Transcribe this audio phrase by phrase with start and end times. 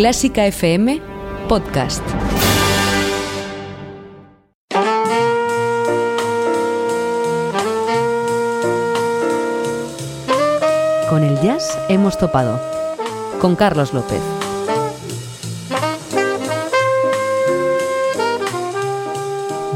[0.00, 0.98] Clásica FM
[1.46, 2.02] Podcast.
[11.10, 12.58] Con el jazz hemos topado.
[13.42, 14.22] Con Carlos López.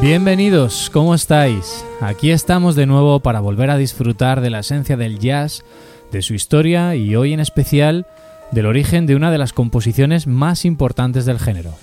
[0.01, 1.85] Bienvenidos, ¿cómo estáis?
[2.01, 5.67] Aquí estamos de nuevo para volver a disfrutar de la esencia del jazz,
[6.11, 8.07] de su historia y hoy en especial
[8.51, 11.75] del origen de una de las composiciones más importantes del género.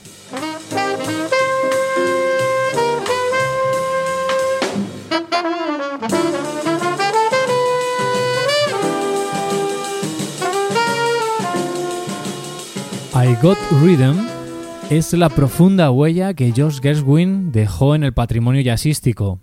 [13.14, 14.18] I Got Rhythm
[14.90, 19.40] es la profunda huella que George Gershwin dejó en el patrimonio jazzístico.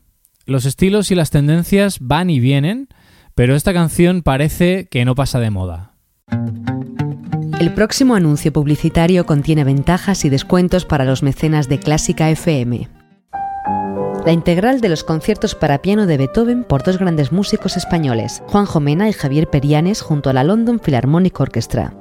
[0.46, 2.88] Los estilos y las tendencias van y vienen,
[3.34, 5.94] pero esta canción parece que no pasa de moda.
[7.60, 12.88] El próximo anuncio publicitario contiene ventajas y descuentos para los mecenas de Clásica FM.
[14.24, 18.64] La integral de los conciertos para piano de Beethoven por dos grandes músicos españoles, Juan
[18.64, 21.92] Jomena y Javier Perianes, junto a la London Philharmonic Orchestra.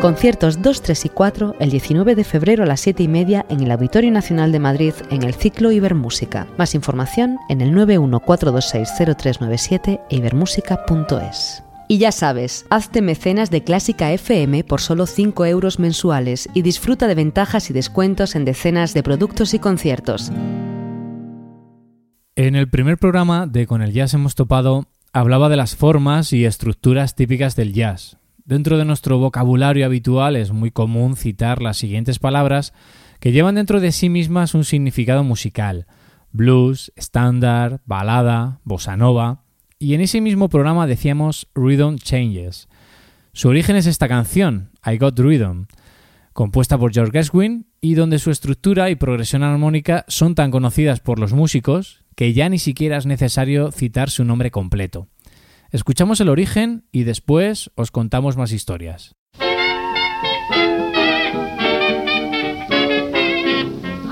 [0.00, 3.60] Conciertos 2, 3 y 4 el 19 de febrero a las 7 y media en
[3.60, 6.48] el Auditorio Nacional de Madrid en el ciclo Ibermúsica.
[6.58, 11.69] Más información en el 914260397 e.
[11.90, 17.08] Y ya sabes, hazte mecenas de Clásica FM por solo 5 euros mensuales y disfruta
[17.08, 20.30] de ventajas y descuentos en decenas de productos y conciertos.
[22.36, 26.44] En el primer programa de Con el Jazz hemos topado, hablaba de las formas y
[26.44, 32.20] estructuras típicas del jazz, Dentro de nuestro vocabulario habitual es muy común citar las siguientes
[32.20, 32.72] palabras
[33.18, 35.88] que llevan dentro de sí mismas un significado musical.
[36.30, 39.42] Blues, estándar, balada, bossa nova.
[39.82, 42.68] Y en ese mismo programa decíamos Rhythm Changes.
[43.32, 45.68] Su origen es esta canción, I Got Rhythm,
[46.34, 51.18] compuesta por George Gershwin y donde su estructura y progresión armónica son tan conocidas por
[51.18, 55.08] los músicos que ya ni siquiera es necesario citar su nombre completo.
[55.70, 59.14] Escuchamos el origen y después os contamos más historias.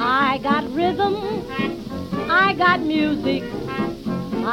[0.01, 1.15] I got rhythm,
[2.31, 3.45] I got music,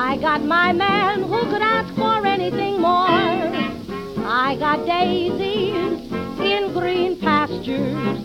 [0.08, 3.50] I got my man who could ask for anything more.
[4.24, 8.20] I got daisies in green pastures.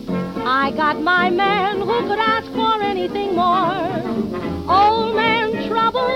[0.45, 3.97] I got my man who could ask for anything more.
[4.69, 6.07] Old man trouble,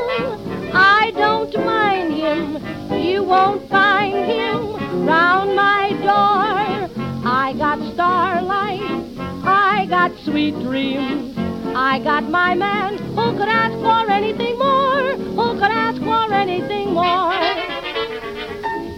[0.72, 3.02] I don't mind him.
[3.02, 7.26] You won't find him round my door.
[7.26, 9.04] I got starlight,
[9.44, 11.35] I got sweet dreams.
[11.78, 16.94] I got my man who could ask for anything more, who could ask for anything
[16.94, 17.34] more.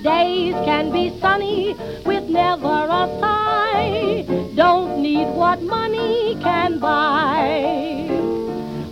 [0.03, 1.73] Days can be sunny
[2.05, 4.25] with never a sigh.
[4.53, 8.05] Don't need what money can buy.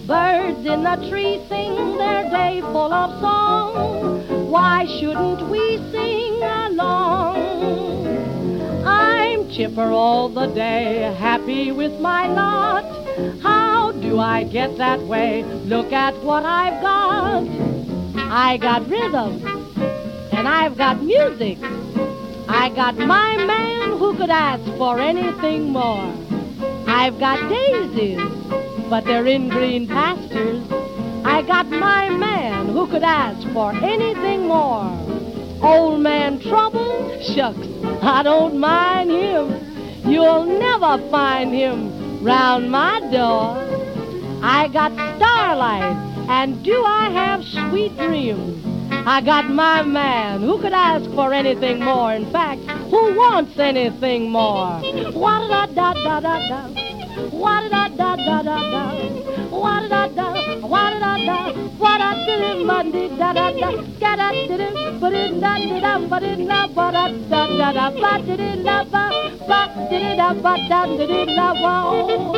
[0.07, 4.49] Birds in the tree sing their day full of song.
[4.49, 7.44] Why shouldn't we sing along?
[9.55, 12.83] Chipper all the day, happy with my lot.
[13.41, 15.43] How do I get that way?
[15.43, 17.47] Look at what I've got.
[18.29, 19.41] I got rhythm,
[20.33, 21.57] and I've got music.
[22.49, 26.13] I got my man who could ask for anything more.
[26.87, 28.19] I've got daisies
[28.89, 30.63] but they're in green pastures.
[31.25, 35.14] I got my man who could ask for anything more.
[35.65, 37.67] Old man trouble, shucks,
[38.03, 40.05] I don't mind him.
[40.05, 43.57] You'll never find him round my door.
[44.43, 45.97] I got starlight,
[46.29, 48.63] and do I have sweet dreams?
[49.07, 52.13] I got my man who could ask for anything more.
[52.13, 54.79] In fact, who wants anything more?
[55.13, 56.94] What da da da da da.
[57.45, 58.83] What da da da da da.
[59.63, 60.27] What da da.
[60.73, 61.37] What da da.
[61.83, 63.69] What da da Monday da da da.
[64.01, 64.67] Da da da.
[64.99, 65.93] But it da da da.
[66.09, 67.85] But it da ba da da da da.
[68.01, 69.03] Ba da da da ba.
[69.49, 69.61] Ba
[69.91, 71.47] da da ba da da da da.
[71.67, 72.33] Oh,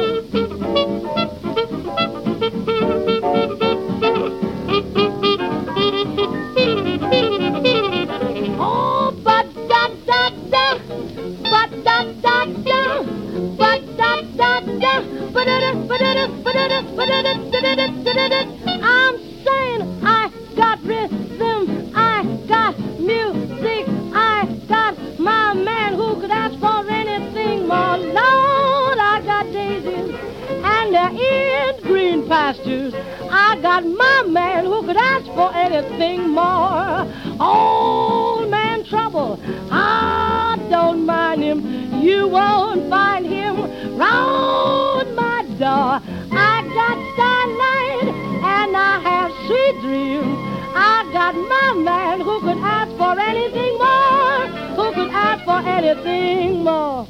[33.77, 37.05] got my man who could ask for anything more.
[37.39, 39.39] Old man trouble,
[39.69, 41.59] I don't mind him.
[42.01, 43.55] You won't find him
[43.97, 46.01] round my door.
[46.31, 48.07] I got starlight
[48.55, 50.37] and I have sweet dreams.
[50.73, 54.39] I got my man who could ask for anything more.
[54.77, 57.05] Who could ask for anything more.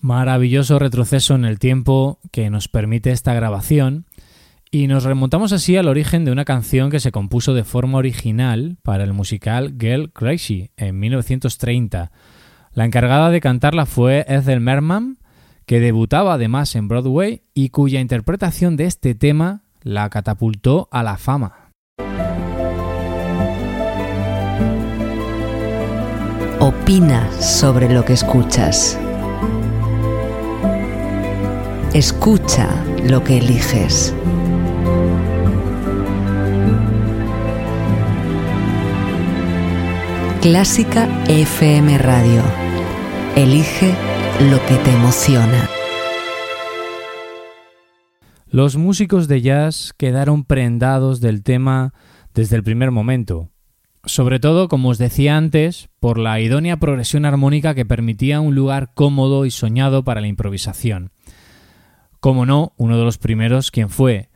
[0.00, 4.04] Maravilloso retroceso en el tiempo que nos permite esta grabación
[4.70, 8.76] y nos remontamos así al origen de una canción que se compuso de forma original
[8.82, 12.10] para el musical Girl Crazy en 1930.
[12.72, 15.18] La encargada de cantarla fue Ethel Merman,
[15.66, 21.16] que debutaba además en Broadway y cuya interpretación de este tema la catapultó a la
[21.16, 21.70] fama.
[26.60, 28.98] Opina sobre lo que escuchas.
[31.94, 32.68] Escucha
[33.04, 34.14] lo que eliges.
[40.48, 42.40] Clásica FM Radio.
[43.34, 43.92] Elige
[44.48, 45.68] lo que te emociona.
[48.48, 51.94] Los músicos de jazz quedaron prendados del tema
[52.32, 53.50] desde el primer momento.
[54.04, 58.94] Sobre todo, como os decía antes, por la idónea progresión armónica que permitía un lugar
[58.94, 61.10] cómodo y soñado para la improvisación.
[62.20, 64.28] Como no, uno de los primeros, quien fue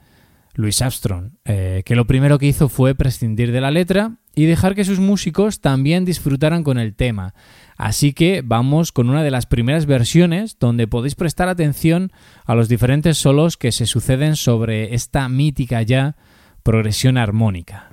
[0.55, 4.75] Louis Armstrong, eh, que lo primero que hizo fue prescindir de la letra y dejar
[4.75, 7.35] que sus músicos también disfrutaran con el tema.
[7.77, 12.13] Así que vamos con una de las primeras versiones donde podéis prestar atención
[12.45, 16.17] a los diferentes solos que se suceden sobre esta mítica ya
[16.63, 17.89] progresión armónica.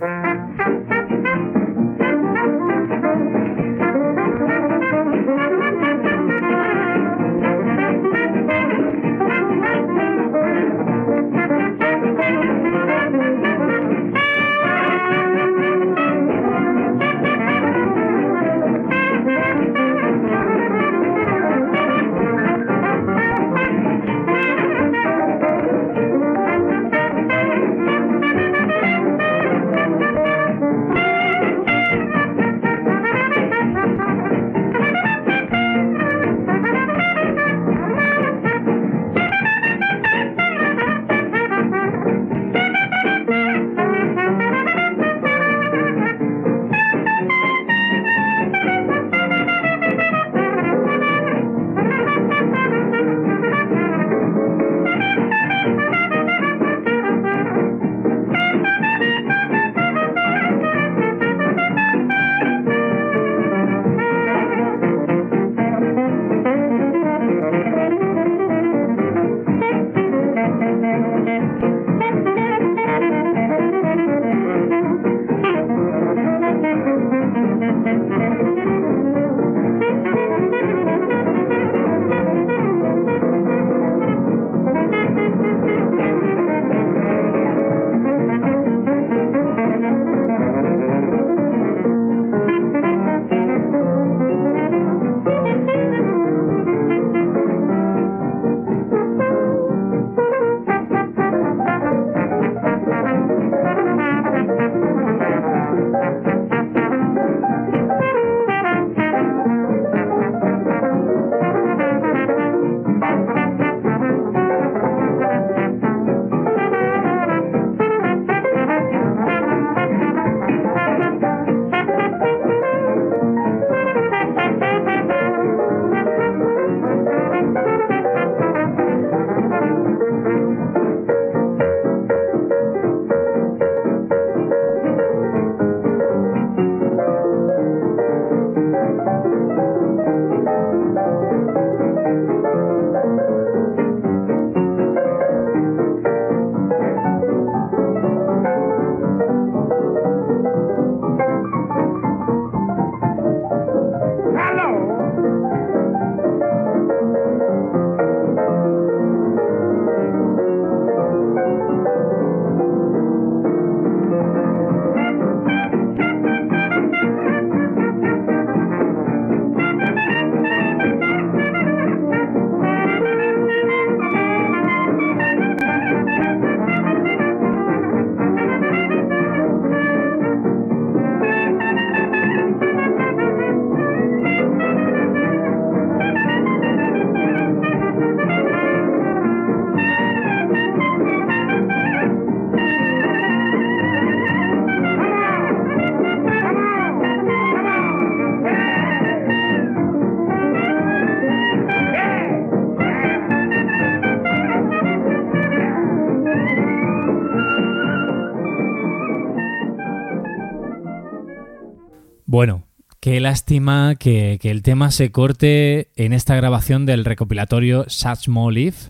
[212.37, 212.65] Bueno,
[212.99, 218.89] qué lástima que, el tema se corte en esta grabación del recopilatorio Such More Leaf,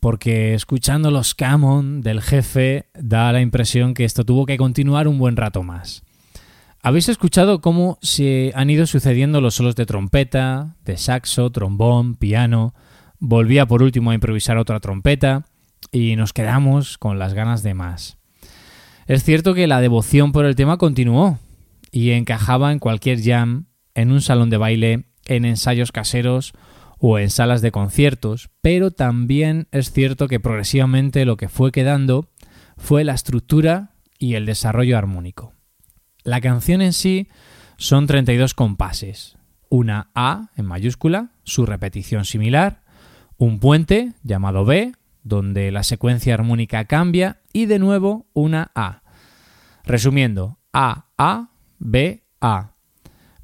[0.00, 5.20] porque escuchando los Camon del jefe da la impresión que esto tuvo que continuar un
[5.20, 6.02] buen rato más.
[6.82, 12.74] Habéis escuchado cómo se han ido sucediendo los solos de trompeta, de saxo, trombón, piano.
[13.20, 15.46] Volvía por último a improvisar otra trompeta
[15.92, 18.18] y nos quedamos con las ganas de más.
[19.06, 21.38] Es cierto que la devoción por el tema continuó
[21.94, 26.52] y encajaba en cualquier jam, en un salón de baile, en ensayos caseros
[26.98, 32.28] o en salas de conciertos, pero también es cierto que progresivamente lo que fue quedando
[32.76, 35.52] fue la estructura y el desarrollo armónico.
[36.24, 37.28] La canción en sí
[37.76, 42.82] son 32 compases, una A en mayúscula, su repetición similar,
[43.36, 49.02] un puente llamado B, donde la secuencia armónica cambia, y de nuevo una A.
[49.84, 51.50] Resumiendo, A, A,
[51.84, 52.72] B, A.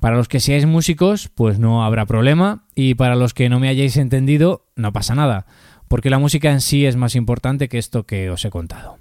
[0.01, 3.69] Para los que seáis músicos, pues no habrá problema, y para los que no me
[3.69, 5.47] hayáis entendido, no pasa nada,
[5.89, 8.99] porque la música en sí es más importante que esto que os he contado.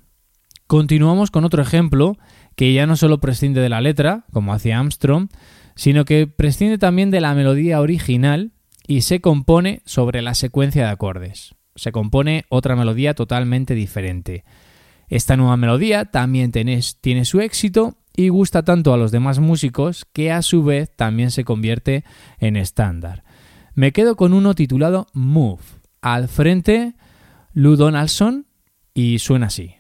[0.68, 2.18] Continuamos con otro ejemplo
[2.56, 5.30] que ya no solo prescinde de la letra, como hacía Armstrong,
[5.76, 8.52] sino que prescinde también de la melodía original
[8.86, 11.56] y se compone sobre la secuencia de acordes.
[11.76, 14.44] Se compone otra melodía totalmente diferente.
[15.08, 20.30] Esta nueva melodía también tiene su éxito y gusta tanto a los demás músicos que
[20.30, 22.04] a su vez también se convierte
[22.38, 23.24] en estándar.
[23.76, 25.64] Me quedo con uno titulado Move.
[26.02, 26.96] Al frente,
[27.54, 28.46] Lou Donaldson
[28.94, 29.79] y suena así.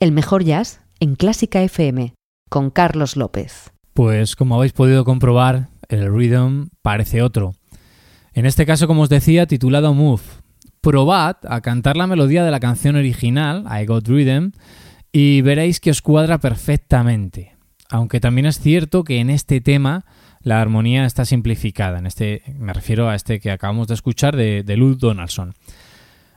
[0.00, 2.14] El mejor jazz en Clásica FM
[2.48, 3.72] con Carlos López.
[3.94, 7.54] Pues como habéis podido comprobar, el rhythm parece otro.
[8.32, 10.22] En este caso, como os decía, titulado Move.
[10.80, 14.52] Probad a cantar la melodía de la canción original, I Got Rhythm,
[15.10, 17.56] y veréis que os cuadra perfectamente.
[17.90, 20.04] Aunque también es cierto que en este tema
[20.42, 21.98] la armonía está simplificada.
[21.98, 25.54] En este, me refiero a este que acabamos de escuchar de, de Donaldson.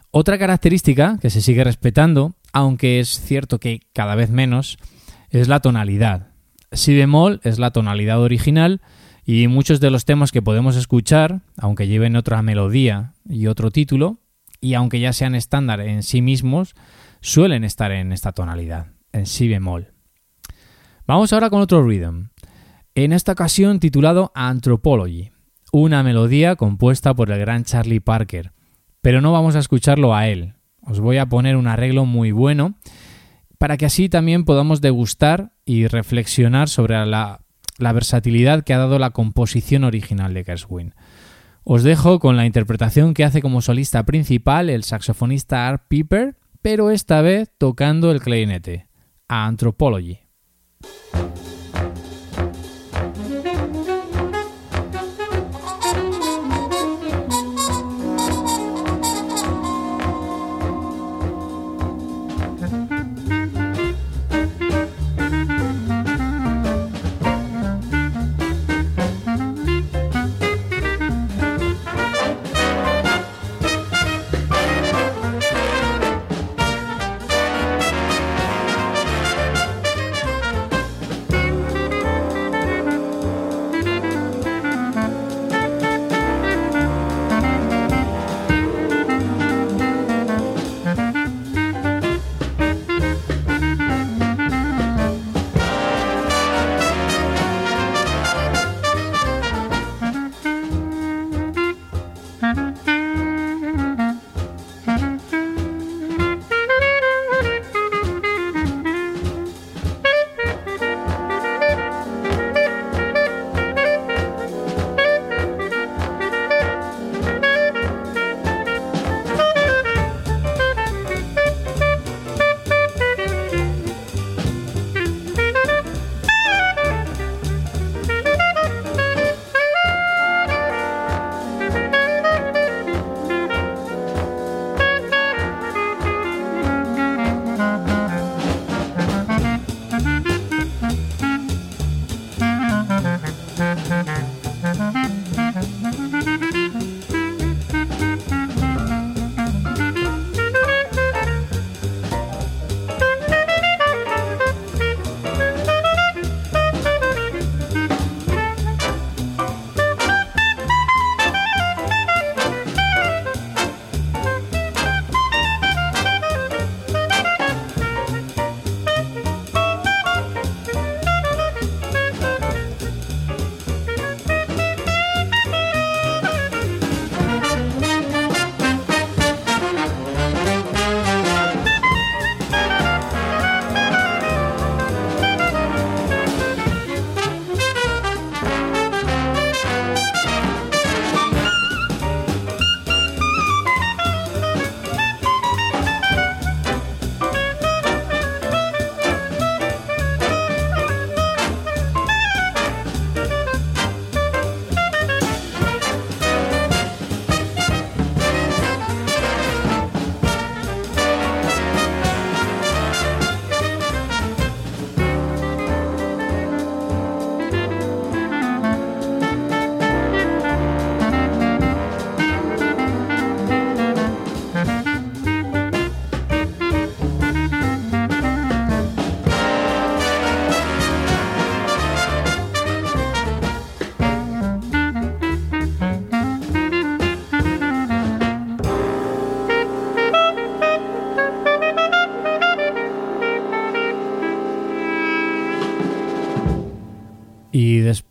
[0.10, 4.78] Otra característica que se sigue respetando, aunque es cierto que cada vez menos,
[5.30, 6.30] es la tonalidad.
[6.72, 8.82] Si bemol es la tonalidad original
[9.26, 14.20] y muchos de los temas que podemos escuchar, aunque lleven otra melodía y otro título,
[14.60, 16.76] y aunque ya sean estándar en sí mismos,
[17.22, 19.94] suelen estar en esta tonalidad, en si bemol.
[21.08, 22.30] Vamos ahora con otro rhythm,
[22.96, 25.32] en esta ocasión titulado Anthropology,
[25.72, 28.52] una melodía compuesta por el gran Charlie Parker,
[29.02, 30.56] pero no vamos a escucharlo a él.
[30.84, 32.76] Os voy a poner un arreglo muy bueno
[33.58, 37.42] para que así también podamos degustar y reflexionar sobre la,
[37.78, 40.96] versatilidad que ha dado la composición original de Gershwin.
[41.64, 46.90] Os dejo con la interpretación que hace como solista principal el saxofonista Art Piper, pero
[46.90, 48.88] esta vez tocando el clarinete,
[49.28, 50.22] a Anthropology.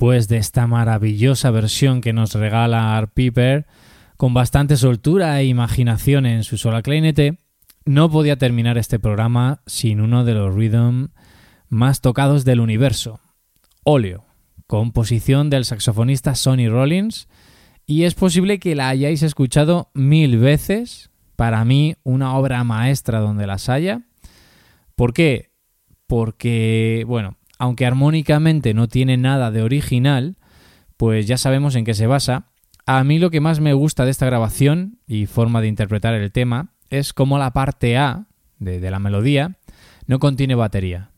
[0.01, 3.67] Después de esta maravillosa versión que nos regala Art Piper,
[4.17, 7.37] con bastante soltura e imaginación en su sola clarinete,
[7.85, 11.09] no podía terminar este programa sin uno de los rhythm
[11.69, 13.21] más tocados del universo,
[13.85, 14.25] Óleo,
[14.67, 17.29] composición del saxofonista Sonny Rollins,
[17.85, 23.47] y es posible que la hayáis escuchado mil veces, para mí una obra maestra donde
[23.47, 24.01] las haya,
[24.97, 25.51] ¿Por qué?
[26.07, 30.37] Porque, bueno, aunque armónicamente no tiene nada de original,
[30.97, 32.47] pues ya sabemos en qué se basa.
[32.87, 36.33] A mí lo que más me gusta de esta grabación y forma de interpretar el
[36.33, 38.25] tema es cómo la parte A
[38.59, 39.59] de, de la melodía
[40.07, 41.11] no contiene batería.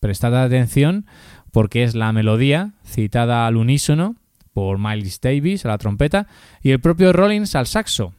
[0.00, 1.06] Prestad atención
[1.52, 4.16] porque es la melodía citada al unísono
[4.52, 6.26] por Miles Davis a la trompeta
[6.60, 8.14] y el propio Rollins al saxo,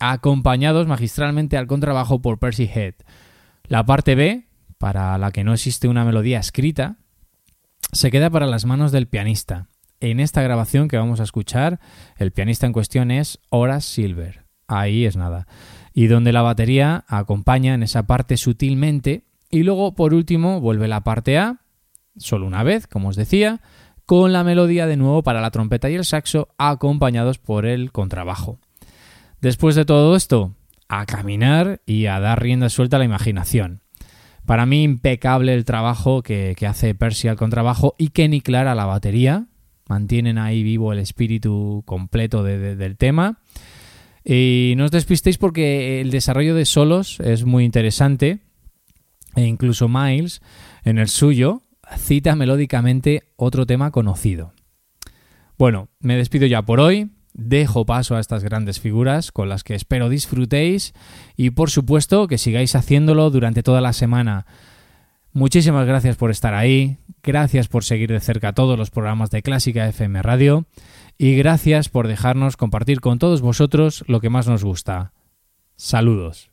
[0.00, 2.94] acompañados magistralmente al contrabajo por Percy Head.
[3.68, 6.96] La parte B, para la que no existe una melodía escrita,
[7.92, 9.68] se queda para las manos del pianista.
[10.00, 11.78] En esta grabación que vamos a escuchar,
[12.16, 14.44] el pianista en cuestión es Horace Silver.
[14.66, 15.46] Ahí es nada.
[15.92, 19.24] Y donde la batería acompaña en esa parte sutilmente.
[19.50, 21.60] Y luego, por último, vuelve la parte A,
[22.16, 23.60] solo una vez, como os decía,
[24.06, 28.58] con la melodía de nuevo para la trompeta y el saxo, acompañados por el contrabajo.
[29.42, 30.54] Después de todo esto,
[30.88, 33.81] a caminar y a dar rienda suelta a la imaginación.
[34.46, 38.86] Para mí, impecable el trabajo que, hace Percy al contrabajo y Kenny Clara a la
[38.86, 39.46] batería.
[39.88, 43.38] Mantienen ahí vivo el espíritu completo del tema.
[44.24, 48.40] Y no os despistéis porque el desarrollo de solos es muy interesante.
[49.34, 50.42] E incluso Miles,
[50.84, 51.62] en el suyo,
[51.96, 54.52] cita melódicamente otro tema conocido.
[55.58, 59.74] Bueno, me despido ya por hoy, dejo paso a estas grandes figuras con las que
[59.74, 60.94] espero disfrutéis
[61.36, 64.46] y por supuesto que sigáis haciéndolo durante toda la semana.
[65.32, 69.88] Muchísimas gracias por estar ahí, gracias por seguir de cerca todos los programas de Clásica
[69.88, 70.66] FM Radio
[71.16, 75.12] y gracias por dejarnos compartir con todos vosotros lo que más nos gusta.
[75.76, 76.50] Saludos.